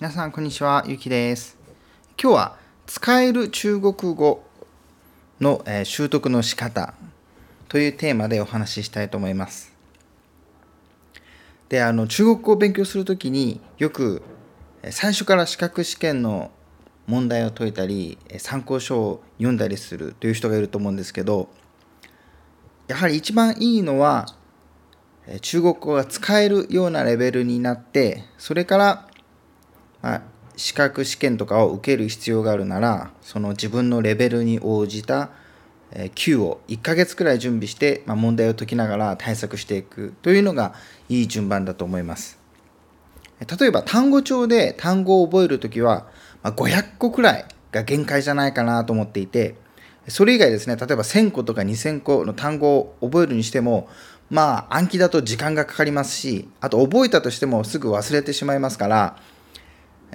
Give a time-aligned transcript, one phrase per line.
[0.00, 0.84] 皆さん、こんにちは。
[0.86, 1.58] ゆきです。
[2.22, 4.44] 今日は使える中国語
[5.40, 6.94] の、えー、習得の仕方
[7.66, 9.72] というテーマでお話ししたいと思います。
[11.68, 14.22] で、あの、中国語を勉強するときによく
[14.88, 16.52] 最初から資格試験の
[17.08, 21.48] 問題を解いたり、参考書を読んだりするという人がいると思うんですけど、
[22.86, 24.26] やはり一番いいのは、
[25.40, 29.07] 中国語が使えるようなレベルになって、それから、
[30.56, 35.30] 資格試験とかを受ける必要があるならその自分のレベルに応じた
[36.14, 40.74] Q を1ヶ月くらい準備して、まあ、問題を解きながら対策していくというのが
[41.08, 42.38] いい順番だと思います。
[43.60, 46.08] 例えば単語帳で単語を覚えるときは、
[46.42, 49.54] まあ、500個くらいが限界じゃないかなと思っていて
[50.08, 53.88] それ以外ですね例えば1000個とか2000個の単語を覚えるにしても
[54.30, 59.16] まあ暗記だと時間がかかりますしあと覚えたとしてもすぐ忘れてしまいますから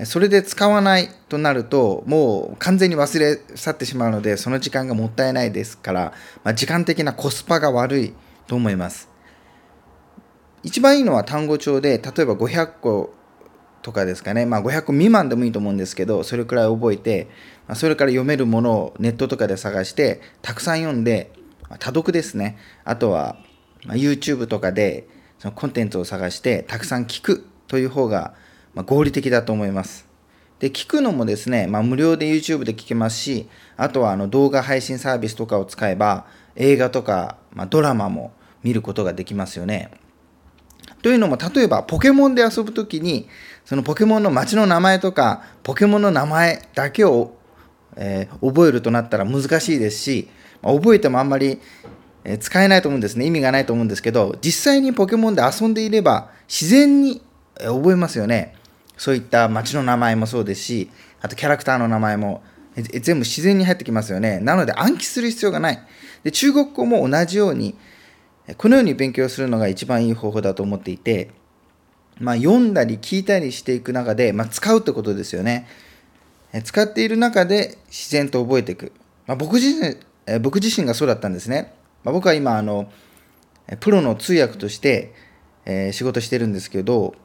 [0.06, 6.14] それで使わないとなると、もう完全に忘れ去ってしまうので、その時間がもったいないですから、
[6.44, 8.14] まあ、時間的なコスパが悪い
[8.48, 9.10] と思います。
[10.64, 13.14] 一番いいのは単語帳で、例えば500個
[13.84, 17.28] とかですかね、まあ、500個未満でもいいと思うんですけど、それくらい覚えて、
[17.68, 21.32] まあ、それから読めるものをネットとかで探して、たくさん読んで、
[21.70, 22.58] ま、多読ですね。
[22.84, 23.36] あとは、
[23.86, 25.08] ま、YouTube とかで
[25.38, 28.34] そのコンテンツを探して、たくさん聞くという方が、
[28.74, 30.08] ま、合理的だと思います。
[30.60, 38.32] で、聞くのもですね、まあ、無料で YouTube で聞けますし、あとはあの動画配信サービスとかを使えば、映画とか、まあ、ドラマも
[38.64, 39.92] 見ることができますよね。
[41.02, 43.28] というのも、例えばポケモンで遊ぶときに、
[43.66, 47.36] そのポケモンの街の名前とか、ポケモンの名前だけを、
[47.98, 50.30] えー、覚えるとなったら難しいですし、
[50.62, 51.60] まあ、覚えてもあんまり、
[52.24, 53.26] え、使えないと思うんですね。
[53.26, 57.22] 意味がないと思うんですけど、実際にポケモンで遊んでいれば、自然に
[57.58, 58.56] 覚えますよね。
[58.98, 60.90] そういった街の名前もそうですし、
[61.22, 62.44] あとキャラクターの名前も
[62.76, 64.40] 全部自然に入ってきますよね。
[64.40, 65.80] なので暗記する必要がない。
[66.24, 67.76] で中国語も同じように、
[68.58, 71.32] このように勉強するのが一番いい方法だと思っていて、
[72.20, 75.68] まあ、読んだり聞いたりしていく中で、まあ、使うってことですよね。
[76.64, 78.92] 使っている中で自然と覚えていく。
[79.26, 79.98] まあ、僕自身
[80.40, 81.74] 僕自身がそうだったんですね。
[82.04, 82.92] まあ、僕は今あの、
[83.80, 85.14] プロの通訳として、
[85.66, 87.16] えー、仕事してるんですけど、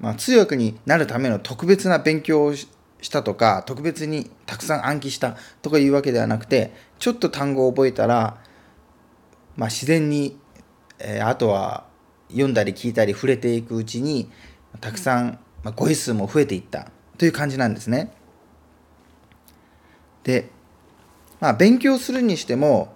[0.00, 2.68] まあ、通訳になるための特別な勉強をし
[3.10, 8.38] たとか特別にたくさん暗記したとかいうわけではなくてちょっと単語を覚えたら、
[9.56, 10.38] まあ、自然に、
[10.98, 11.84] えー、あとは
[12.28, 14.30] 読んだり聞いたり触れていくうちに
[14.80, 18.12] たくさん、まあ、語彙数も増えていったという感じなんですね。
[20.22, 20.50] で、
[21.40, 22.94] まあ、勉強するにしても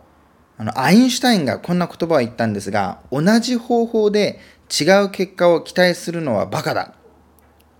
[0.56, 4.38] あのアインシュタインがこんな言葉を言ったんですが同じ方法で
[4.70, 6.94] 違う結果を期待するのはバカだ。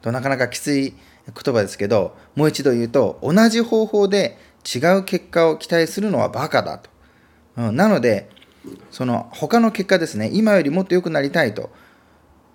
[0.03, 0.95] となかなかきつい
[1.27, 6.91] 言葉ですけど、もう一度言うと、同じ方法で違う結果を期待するのはバカだと。
[7.56, 8.28] うん、なので、
[8.91, 11.71] その他の結果ですね、今よりもっと良くなりたいと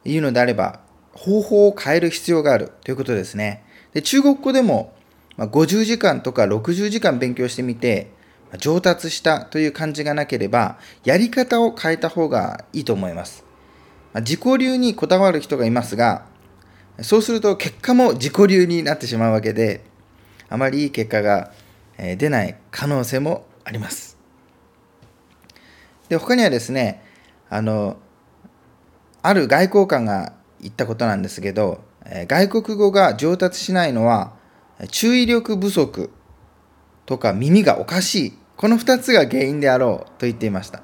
[0.06, 0.82] いうのであれば、
[1.14, 3.64] 方法を変える必要があるということですね。
[3.94, 4.94] で中国語でも
[5.38, 8.12] 50時間とか60時間勉強してみて、
[8.58, 13.49] 上達したという感じがなければ、やり方を変えた方がいいと思います。
[14.16, 16.26] 自己流にこだわる人がいますが、
[17.02, 19.86] そうすると結果も自己流になってしまうわけで、
[20.50, 21.52] あまりいい結果が
[21.98, 24.18] 出ない可能性もあります。
[26.10, 27.04] で、他にはですね、
[27.50, 27.98] あの、
[29.22, 31.84] ある外交官が言ったことなんですけど、
[32.28, 34.34] 外国語が上達しないのは、
[34.90, 36.10] 注意力不足
[37.06, 40.82] とか耳がおかしい、この2つが原因であろうと言っていました。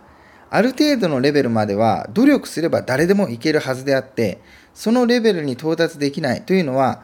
[0.56, 4.40] ある程度のレベルまでは努力すれば誰でもいけるはずであって、
[4.74, 7.04] そのレベルに到達できないというのは、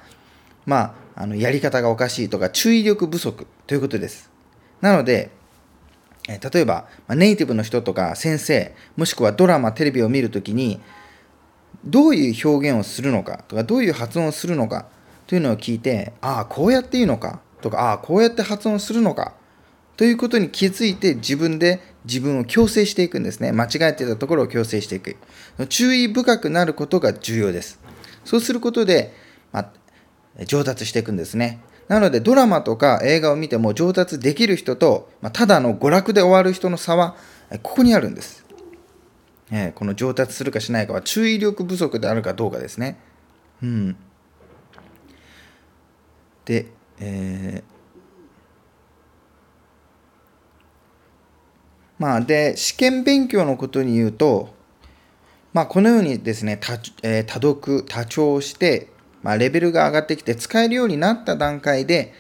[0.65, 4.31] まあ、あのやり方がおかしいとか注意力不足ということです。
[4.79, 5.31] なので、
[6.29, 10.79] え例えば、ネイティブの人とか先生、もしくはドラマ、テレビを見るときに、
[11.83, 14.85] どういう表現をするのかとか、どういう発音をするのか
[15.27, 19.33] というのを聞いて、ああ、こうやっていいのかとか、ああ、こうやって発音するのか
[19.97, 23.51] ということに気づいて自分で自分を強制していくんですね。
[23.51, 25.17] 間違えてたところを強制していく。
[25.69, 27.79] 注意深くなることが重要です。
[28.25, 29.13] そうすることで、
[29.51, 29.71] ま
[30.39, 31.59] あ、上達していくんですね。
[31.87, 37.15] なのでドラマとか映画を見ても上達できる人と、まあ、ただの娯楽で終わる人の差は
[37.63, 38.45] ここにあるんです。
[39.51, 42.97] えー、この上達するかしないかは注意力不足であるかどうかですね。
[43.61, 43.95] うん。
[46.45, 46.67] で、
[46.99, 47.70] えー
[52.01, 54.49] まあ、で、試験勉強のことに言うと、
[55.53, 58.87] まあ、このようにですね、多,、えー、多読、多聴して、
[59.21, 62.15] まあ、レベルが上がってきて使えるようになった段階で、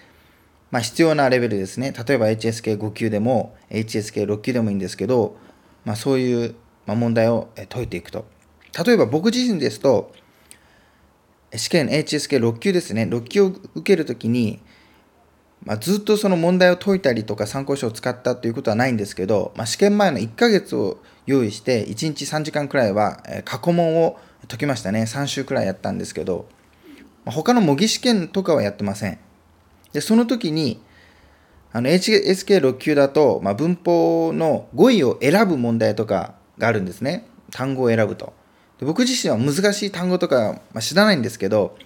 [0.69, 1.93] まあ、必要なレベルですね。
[1.93, 5.35] 例えば HSK5 級でも HSK6 級でもいいんですけど、
[5.83, 6.53] まあ、そういう
[6.85, 8.25] 問題を解いていくと。
[8.85, 10.13] 例えば僕自身ですと、
[11.55, 13.07] 試験 HSK6 級ですね。
[13.09, 14.59] 6級を受けるときに、
[15.63, 20.97] まあ、ずっとその問題を解いたりとか参考書を使ったということはないんですけど、まあ、試験前の1ヶ月を
[21.27, 25.03] 用意して1日3時間くらいは過去問を解きましたね。
[25.03, 26.47] 3週くらいやったんですけど、
[27.25, 29.19] まあ、他の模擬試験とかはやってません。
[29.93, 30.81] でその時に
[31.73, 37.27] HSK6 級だと、まあ、文法の語彙を選ぶ問題とかがあるんですね。
[37.51, 38.33] 単語を選ぶと。
[38.79, 41.77] で僕自身は難しい単語とか、知らないんですけど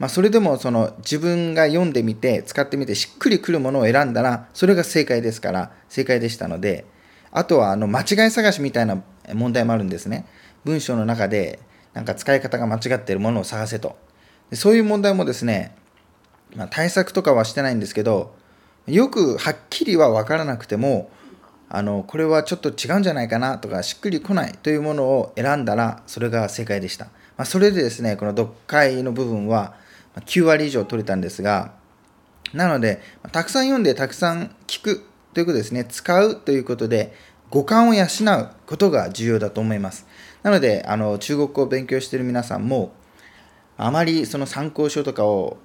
[0.00, 6.86] まあ、それでもその自分が読んでみて使ってみてしっくりくるものを選んだらそれが正解ですから正解でしたので
[7.30, 9.02] あとはあの間違い探しみたいな
[9.34, 10.26] 問題もあるんですね。
[10.64, 11.60] 文章の中で
[11.92, 13.96] なんか使い方が間違っているものを探せと。
[14.54, 15.76] そういう問題もですね、
[16.56, 18.34] まあ、対策とかはしてないんですけど
[18.88, 21.10] よくはっきりは分からなくても
[21.68, 27.10] あのこれはちょっと違うんじゃないかなとかしっくりこないというものを選んだらそれが正解でした、ま
[27.42, 29.74] あ、それでですねこの読解の部分は
[30.16, 31.74] 9割以上取れたんですが、
[32.52, 33.00] なので、
[33.32, 37.14] たくさん読んでたくさん聞くということですね、使うということで、
[37.50, 40.06] 五感を養うことが重要だと思います。
[40.42, 42.92] なので、あの中国語を勉強している皆さんも、
[43.76, 45.58] あまりその参考書とかを、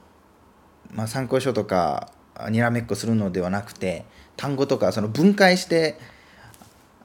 [0.92, 2.12] まあ、参考書とか
[2.50, 4.06] にらめっこするのではなくて、
[4.38, 5.98] 単語とかその分解して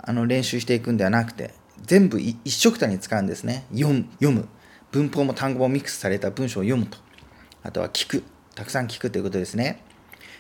[0.03, 3.67] あの練習していくんではなくて、全部一緒くたに使うんですね。
[3.73, 4.07] 読む。
[4.21, 4.49] 読む
[4.93, 6.99] 文法も単語もミックスされた文章を読むと。
[7.63, 8.25] あとは聞く。
[8.55, 9.83] たくさん聞くということですね。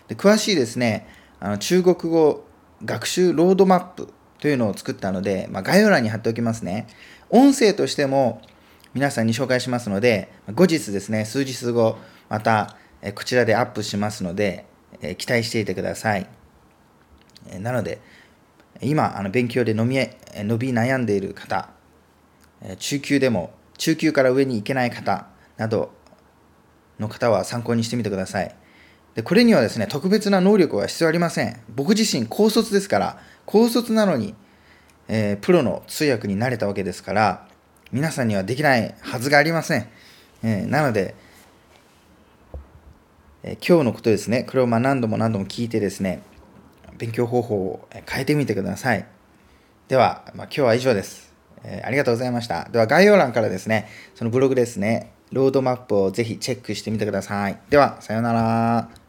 [0.08, 1.06] で詳しいですね、
[1.38, 2.44] あの中国語
[2.84, 6.86] 学習ロードマップというのを作ったので、まあ、概要欄に貼っておきますね。
[7.28, 8.42] 音声としても
[8.92, 11.96] 皆さんに紹介しますので、後日ですね、数日後、
[12.28, 12.76] また
[13.14, 14.66] こちらでアップしますので、
[15.16, 16.26] 期待していてください。
[17.60, 18.00] なので、
[18.80, 19.96] 今、あの勉強で伸び
[20.34, 21.70] 伸び悩んでいる方、
[22.78, 25.26] 中級でも、中級から上に行けない方
[25.56, 25.92] など、
[27.00, 28.54] の方は参考にしてみてください。
[29.14, 31.60] でこれにはですね、特別な能力は必要ありません。
[31.74, 34.34] 僕自身高卒ですから、高卒なのに、
[35.08, 37.48] えー、プロの通訳になれたわけですから、
[37.90, 39.88] 皆さんにはできないはずがありません。
[40.44, 41.16] えー、なので、
[43.42, 46.22] えー、今日のことですね、これをま何度も何度も聞いてですね、
[46.96, 49.06] 勉強方法を変えてみてください。
[49.88, 51.32] では、まあ、今日は以上です、
[51.64, 52.68] えありがとうございました。
[52.70, 57.58] では概要欄からですね、そのブログですね、ロードマップをぜひチェックしてみてください。
[57.70, 58.99] では、さようなら。